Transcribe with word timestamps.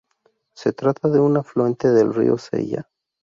Se 0.55 0.73
trata 0.73 1.09
de 1.09 1.19
un 1.19 1.37
afluente 1.37 1.91
del 1.91 2.11
río 2.11 2.35
Sella. 2.39 2.89